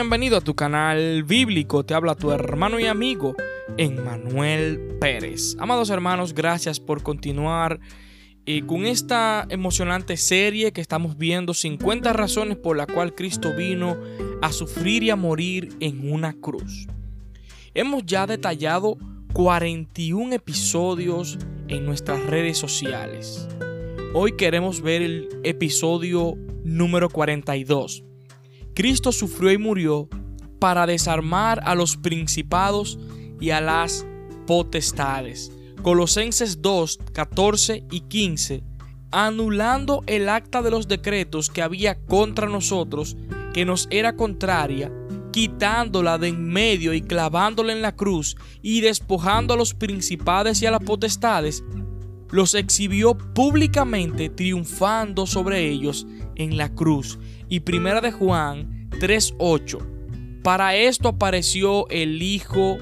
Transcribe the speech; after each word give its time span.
bienvenido 0.00 0.38
a 0.38 0.40
tu 0.40 0.54
canal 0.54 1.24
bíblico. 1.24 1.84
Te 1.84 1.92
habla 1.92 2.14
tu 2.14 2.32
hermano 2.32 2.80
y 2.80 2.86
amigo 2.86 3.34
Emmanuel 3.76 4.96
Pérez. 4.98 5.56
Amados 5.58 5.90
hermanos, 5.90 6.32
gracias 6.32 6.80
por 6.80 7.02
continuar 7.02 7.80
eh, 8.46 8.62
con 8.64 8.86
esta 8.86 9.46
emocionante 9.50 10.16
serie 10.16 10.72
que 10.72 10.80
estamos 10.80 11.18
viendo 11.18 11.52
50 11.52 12.14
razones 12.14 12.56
por 12.56 12.78
la 12.78 12.86
cual 12.86 13.14
Cristo 13.14 13.54
vino 13.54 13.98
a 14.40 14.52
sufrir 14.52 15.02
y 15.02 15.10
a 15.10 15.16
morir 15.16 15.76
en 15.80 16.10
una 16.10 16.32
cruz. 16.32 16.86
Hemos 17.74 18.06
ya 18.06 18.26
detallado 18.26 18.96
41 19.34 20.34
episodios 20.34 21.38
en 21.68 21.84
nuestras 21.84 22.24
redes 22.24 22.56
sociales. 22.56 23.46
Hoy 24.14 24.34
queremos 24.34 24.80
ver 24.80 25.02
el 25.02 25.28
episodio 25.44 26.38
número 26.64 27.10
42. 27.10 28.04
Cristo 28.80 29.12
sufrió 29.12 29.52
y 29.52 29.58
murió 29.58 30.08
para 30.58 30.86
desarmar 30.86 31.60
a 31.66 31.74
los 31.74 31.98
principados 31.98 32.98
y 33.38 33.50
a 33.50 33.60
las 33.60 34.06
potestades. 34.46 35.52
Colosenses 35.82 36.62
2, 36.62 36.98
14 37.12 37.84
y 37.90 38.00
15, 38.00 38.64
anulando 39.10 40.02
el 40.06 40.30
acta 40.30 40.62
de 40.62 40.70
los 40.70 40.88
decretos 40.88 41.50
que 41.50 41.60
había 41.60 42.02
contra 42.06 42.48
nosotros, 42.48 43.18
que 43.52 43.66
nos 43.66 43.86
era 43.90 44.16
contraria, 44.16 44.90
quitándola 45.30 46.16
de 46.16 46.28
en 46.28 46.48
medio 46.48 46.94
y 46.94 47.02
clavándola 47.02 47.74
en 47.74 47.82
la 47.82 47.94
cruz, 47.94 48.34
y 48.62 48.80
despojando 48.80 49.52
a 49.52 49.58
los 49.58 49.74
principados 49.74 50.62
y 50.62 50.64
a 50.64 50.70
las 50.70 50.80
potestades, 50.80 51.62
los 52.30 52.54
exhibió 52.54 53.14
públicamente 53.14 54.30
triunfando 54.30 55.26
sobre 55.26 55.68
ellos 55.68 56.06
en 56.36 56.56
la 56.56 56.74
cruz. 56.74 57.18
Y 57.48 57.60
primera 57.60 58.00
de 58.00 58.12
Juan 58.12 58.79
3:8. 59.00 59.78
Para 60.44 60.76
esto 60.76 61.08
apareció 61.08 61.88
el 61.88 62.22
Hijo 62.22 62.78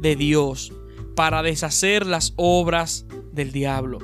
de 0.00 0.14
Dios, 0.14 0.72
para 1.16 1.42
deshacer 1.42 2.06
las 2.06 2.34
obras 2.36 3.06
del 3.32 3.50
diablo. 3.50 3.98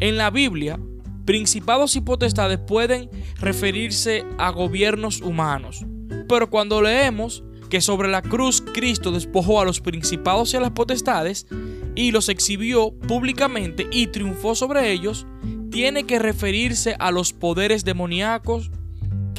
En 0.00 0.16
la 0.16 0.30
Biblia, 0.30 0.80
principados 1.24 1.94
y 1.96 2.00
potestades 2.00 2.58
pueden 2.58 3.08
referirse 3.40 4.24
a 4.38 4.50
gobiernos 4.50 5.20
humanos, 5.20 5.84
pero 6.28 6.50
cuando 6.50 6.82
leemos 6.82 7.44
que 7.70 7.80
sobre 7.80 8.08
la 8.08 8.22
cruz 8.22 8.62
Cristo 8.74 9.12
despojó 9.12 9.60
a 9.60 9.64
los 9.64 9.80
principados 9.80 10.52
y 10.52 10.56
a 10.56 10.60
las 10.60 10.72
potestades, 10.72 11.46
y 11.94 12.10
los 12.10 12.28
exhibió 12.28 12.92
públicamente 13.06 13.86
y 13.90 14.06
triunfó 14.08 14.54
sobre 14.54 14.92
ellos, 14.92 15.26
tiene 15.70 16.04
que 16.04 16.18
referirse 16.18 16.96
a 16.98 17.10
los 17.10 17.32
poderes 17.32 17.84
demoníacos 17.84 18.70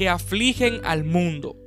afligen 0.10 0.82
al 0.84 1.04
mundo. 1.04 1.58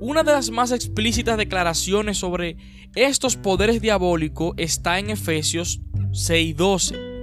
Una 0.00 0.22
de 0.22 0.32
las 0.32 0.50
más 0.50 0.70
explícitas 0.70 1.38
declaraciones 1.38 2.18
sobre 2.18 2.56
estos 2.94 3.36
poderes 3.36 3.80
diabólicos 3.80 4.54
está 4.56 4.98
en 4.98 5.10
Efesios 5.10 5.80
6:12. 6.12 7.14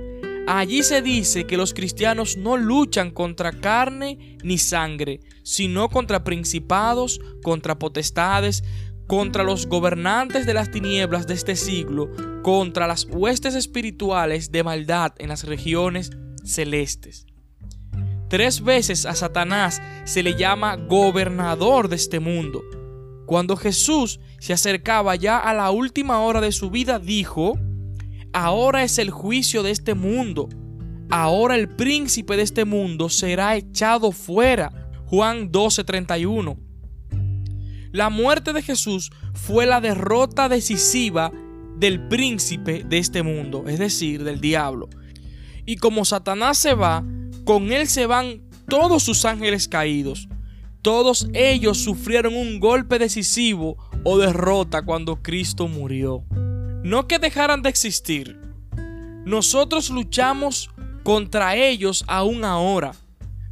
Allí 0.47 0.83
se 0.83 1.01
dice 1.01 1.45
que 1.45 1.57
los 1.57 1.73
cristianos 1.73 2.37
no 2.37 2.57
luchan 2.57 3.11
contra 3.11 3.51
carne 3.51 4.37
ni 4.43 4.57
sangre, 4.57 5.19
sino 5.43 5.89
contra 5.89 6.23
principados, 6.23 7.21
contra 7.43 7.77
potestades, 7.77 8.63
contra 9.07 9.43
los 9.43 9.67
gobernantes 9.67 10.45
de 10.45 10.53
las 10.53 10.71
tinieblas 10.71 11.27
de 11.27 11.35
este 11.35 11.55
siglo, 11.55 12.09
contra 12.41 12.87
las 12.87 13.05
huestes 13.05 13.55
espirituales 13.55 14.51
de 14.51 14.63
maldad 14.63 15.13
en 15.19 15.29
las 15.29 15.43
regiones 15.43 16.11
celestes. 16.43 17.27
Tres 18.31 18.63
veces 18.63 19.05
a 19.05 19.13
Satanás 19.13 19.81
se 20.05 20.23
le 20.23 20.35
llama 20.35 20.77
gobernador 20.77 21.89
de 21.89 21.97
este 21.97 22.21
mundo. 22.21 22.63
Cuando 23.25 23.57
Jesús 23.57 24.21
se 24.39 24.53
acercaba 24.53 25.17
ya 25.17 25.37
a 25.37 25.53
la 25.53 25.69
última 25.71 26.21
hora 26.21 26.39
de 26.39 26.53
su 26.53 26.69
vida, 26.69 26.97
dijo, 26.97 27.59
ahora 28.31 28.83
es 28.83 28.99
el 28.99 29.09
juicio 29.09 29.63
de 29.63 29.71
este 29.71 29.95
mundo, 29.95 30.47
ahora 31.09 31.55
el 31.55 31.67
príncipe 31.67 32.37
de 32.37 32.43
este 32.43 32.63
mundo 32.63 33.09
será 33.09 33.57
echado 33.57 34.13
fuera. 34.13 34.89
Juan 35.07 35.51
12:31. 35.51 36.57
La 37.91 38.09
muerte 38.09 38.53
de 38.53 38.61
Jesús 38.61 39.11
fue 39.33 39.65
la 39.65 39.81
derrota 39.81 40.47
decisiva 40.47 41.33
del 41.75 42.07
príncipe 42.07 42.85
de 42.85 42.97
este 42.97 43.23
mundo, 43.23 43.65
es 43.67 43.77
decir, 43.77 44.23
del 44.23 44.39
diablo. 44.39 44.87
Y 45.65 45.75
como 45.75 46.05
Satanás 46.05 46.57
se 46.57 46.75
va, 46.75 47.03
con 47.45 47.71
él 47.71 47.87
se 47.87 48.05
van 48.05 48.41
todos 48.67 49.03
sus 49.03 49.25
ángeles 49.25 49.67
caídos. 49.67 50.27
Todos 50.81 51.27
ellos 51.33 51.77
sufrieron 51.77 52.35
un 52.35 52.59
golpe 52.59 52.97
decisivo 52.97 53.77
o 54.03 54.17
derrota 54.17 54.83
cuando 54.83 55.21
Cristo 55.21 55.67
murió. 55.67 56.23
No 56.83 57.07
que 57.07 57.19
dejaran 57.19 57.61
de 57.61 57.69
existir. 57.69 58.39
Nosotros 59.25 59.89
luchamos 59.91 60.71
contra 61.03 61.55
ellos 61.55 62.03
aún 62.07 62.43
ahora, 62.43 62.93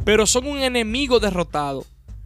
pero 0.04 0.26
son 0.26 0.48
un 0.48 0.60
enemigo 0.60 1.20
derrotado 1.20 1.86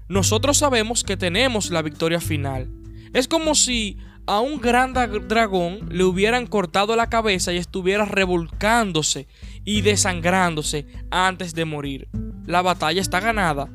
nosotros 0.09 0.57
sabemos 0.57 1.03
que 1.03 1.17
tenemos 1.17 1.71
la 1.71 1.81
victoria 1.81 2.19
final. 2.19 2.69
Es 3.13 3.27
como 3.27 3.55
si 3.55 3.97
a 4.27 4.41
un 4.41 4.59
gran 4.59 4.93
dragón 4.93 5.89
le 5.89 6.03
hubieran 6.03 6.45
cortado 6.45 6.95
la 6.95 7.09
cabeza 7.09 7.51
y 7.51 7.57
estuviera 7.57 8.05
revolcándose 8.05 9.27
y 9.65 9.81
desangrándose 9.81 10.85
antes 11.09 11.53
de 11.53 11.65
morir. 11.65 12.07
La 12.45 12.61
batalla 12.61 13.01
está 13.01 13.19
ganada, 13.19 13.69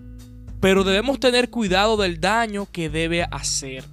pero 0.60 0.84
debemos 0.84 1.21
tener 1.21 1.50
cuidado 1.50 1.97
del 1.97 2.21
daño 2.21 2.66
que 2.71 2.91
debe 2.91 3.22
hacer. 3.31 3.84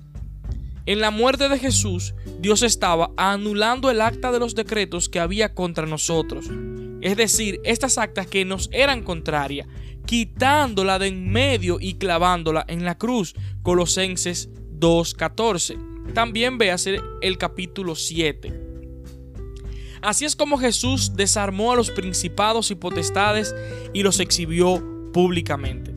En 0.86 1.00
la 1.00 1.10
muerte 1.10 1.50
de 1.50 1.58
Jesús, 1.58 2.14
Dios 2.40 2.62
estaba 2.62 3.12
anulando 3.18 3.90
el 3.90 4.02
acta 4.02 4.32
de 4.32 4.40
los 4.40 4.54
decretos 4.54 5.10
que 5.10 5.20
había 5.20 5.54
contra 5.56 5.88
nosotros, 5.88 6.46
es 7.02 7.18
decir, 7.18 7.60
estas 7.64 7.98
actas 7.98 8.28
que 8.28 8.46
nos 8.46 8.70
eran 8.72 9.04
contrarias, 9.04 9.68
quitándola 10.06 11.00
de 11.00 11.08
en 11.08 11.32
medio 11.32 11.78
y 11.80 11.96
clavándola 11.96 12.66
en 12.68 12.86
la 12.86 12.98
cruz. 12.98 13.36
Colosenses 13.64 14.50
2.14. 14.80 16.14
También 16.14 16.58
véase 16.58 17.00
el 17.22 17.38
capítulo 17.38 17.96
7. 17.96 18.65
Así 20.06 20.24
es 20.24 20.36
como 20.36 20.60
Jesús 20.60 21.14
desarmó 21.16 21.72
a 21.72 21.76
los 21.76 21.90
principados 21.90 22.70
y 22.70 22.76
potestades 22.76 23.56
y 23.92 24.04
los 24.04 24.20
exhibió 24.20 24.80
públicamente. 25.12 25.96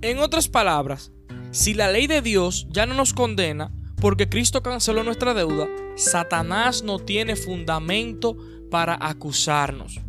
En 0.00 0.18
otras 0.18 0.46
palabras, 0.46 1.10
si 1.50 1.74
la 1.74 1.90
ley 1.90 2.06
de 2.06 2.22
Dios 2.22 2.68
ya 2.70 2.86
no 2.86 2.94
nos 2.94 3.12
condena 3.12 3.72
porque 4.00 4.28
Cristo 4.28 4.62
canceló 4.62 5.02
nuestra 5.02 5.34
deuda, 5.34 5.66
Satanás 5.96 6.84
no 6.84 7.00
tiene 7.00 7.34
fundamento 7.34 8.36
para 8.70 8.96
acusarnos. 9.00 10.00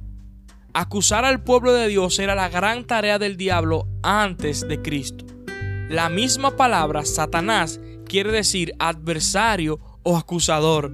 Acusar 0.75 1.25
al 1.25 1.43
pueblo 1.43 1.73
de 1.73 1.87
Dios 1.87 2.19
era 2.19 2.35
la 2.35 2.49
gran 2.49 2.85
tarea 2.85 3.17
del 3.17 3.35
diablo 3.35 3.87
antes 4.03 4.67
de 4.67 4.79
Cristo. 4.79 5.25
La 5.89 6.09
misma 6.09 6.55
palabra 6.55 7.03
Satanás 7.03 7.79
quiere 8.05 8.31
decir 8.31 8.75
adversario 8.77 9.79
o 10.03 10.17
acusador. 10.17 10.93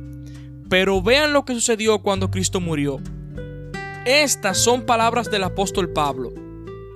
Pero 0.70 1.02
vean 1.02 1.34
lo 1.34 1.46
que 1.46 1.54
sucedió 1.54 2.02
cuando 2.02 2.32
Cristo 2.32 2.60
murió. 2.60 3.00
Estas 4.06 4.58
son 4.58 4.86
palabras 4.86 5.32
del 5.32 5.44
apóstol 5.44 5.92
Pablo. 5.92 6.34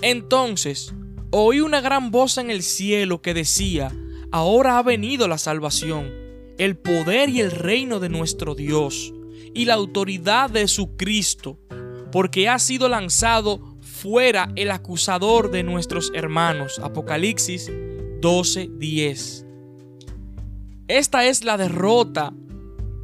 Entonces, 0.01 0.93
oí 1.31 1.59
una 1.59 1.81
gran 1.81 2.11
voz 2.11 2.37
en 2.37 2.51
el 2.51 2.63
cielo 2.63 3.21
que 3.21 3.33
decía, 3.33 3.91
ahora 4.31 4.77
ha 4.77 4.83
venido 4.83 5.27
la 5.27 5.37
salvación, 5.37 6.11
el 6.57 6.77
poder 6.77 7.29
y 7.29 7.41
el 7.41 7.51
reino 7.51 7.99
de 7.99 8.09
nuestro 8.09 8.55
Dios, 8.55 9.13
y 9.53 9.65
la 9.65 9.75
autoridad 9.75 10.49
de 10.49 10.67
su 10.67 10.95
Cristo 10.95 11.57
porque 12.11 12.49
ha 12.49 12.59
sido 12.59 12.89
lanzado 12.89 13.77
fuera 13.81 14.51
el 14.55 14.71
acusador 14.71 15.51
de 15.51 15.63
nuestros 15.63 16.11
hermanos. 16.13 16.79
Apocalipsis 16.79 17.69
12:10. 18.21 19.45
Esta 20.87 21.25
es 21.25 21.43
la 21.43 21.57
derrota 21.57 22.33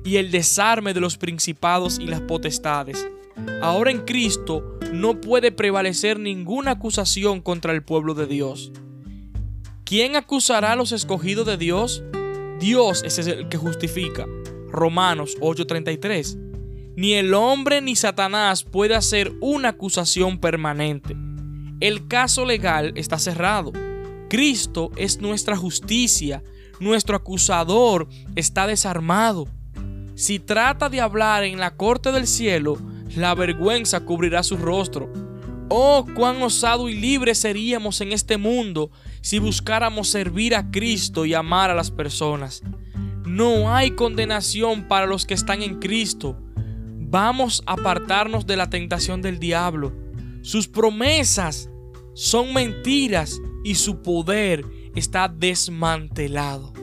y 0.06 0.18
el 0.18 0.32
desarme 0.32 0.94
de 0.94 1.02
los 1.02 1.18
principados 1.18 2.00
y 2.00 2.06
las 2.06 2.22
potestades. 2.22 3.06
Ahora 3.62 3.92
en 3.92 4.06
Cristo 4.06 4.80
no 4.94 5.20
puede 5.20 5.52
prevalecer 5.52 6.20
ninguna 6.20 6.72
acusación 6.72 7.42
contra 7.42 7.74
el 7.74 7.84
pueblo 7.84 8.14
de 8.14 8.28
Dios. 8.28 8.72
¿Quién 9.84 10.16
acusará 10.16 10.72
a 10.72 10.76
los 10.78 10.94
escogidos 10.94 11.46
de 11.46 11.58
Dios? 11.58 12.04
Dios 12.60 13.04
es 13.04 13.18
el 13.20 13.50
que 13.50 13.58
justifica. 13.58 14.26
Romanos 14.72 15.36
8:33 15.42 16.46
ni 16.96 17.14
el 17.14 17.34
hombre 17.34 17.82
ni 17.82 17.96
Satanás 17.96 18.64
puede 18.64 18.96
hacer 18.96 19.34
una 19.42 19.70
acusación 19.70 20.40
permanente. 20.40 21.16
El 21.82 22.08
caso 22.08 22.46
legal 22.46 22.94
está 22.96 23.20
cerrado. 23.20 23.74
Cristo 24.30 24.92
es 24.96 25.20
nuestra 25.20 25.58
justicia, 25.58 26.42
nuestro 26.80 27.18
acusador 27.18 28.08
está 28.36 28.66
desarmado. 28.66 29.48
Si 30.16 30.40
trata 30.40 30.88
de 30.88 31.02
hablar 31.02 31.44
en 31.44 31.60
la 31.60 31.76
corte 31.76 32.14
del 32.14 32.26
cielo, 32.26 32.78
la 33.18 33.36
vergüenza 33.36 34.00
cubrirá 34.06 34.44
su 34.44 34.56
rostro. 34.56 35.12
Oh, 35.68 36.06
cuán 36.16 36.42
osado 36.42 36.88
y 36.88 36.96
libre 36.96 37.36
seríamos 37.36 38.00
en 38.00 38.14
este 38.14 38.38
mundo 38.38 38.92
si 39.22 39.40
buscáramos 39.40 40.08
servir 40.08 40.56
a 40.56 40.72
Cristo 40.72 41.26
y 41.26 41.34
amar 41.34 41.70
a 41.70 41.76
las 41.76 41.92
personas. 41.92 42.64
No 43.26 43.76
hay 43.76 43.92
condenación 43.92 44.88
para 44.88 45.06
los 45.06 45.26
que 45.26 45.34
están 45.34 45.62
en 45.62 45.80
Cristo. 45.80 46.40
Vamos 46.56 47.62
a 47.66 47.74
apartarnos 47.74 48.46
de 48.46 48.56
la 48.56 48.70
tentación 48.70 49.22
del 49.22 49.38
diablo. 49.38 49.94
Sus 50.44 50.70
promesas 50.70 51.70
son 52.14 52.54
mentiras 52.54 53.42
y 53.66 53.76
su 53.76 54.02
poder 54.02 54.64
está 54.96 55.28
desmantelado. 55.28 56.75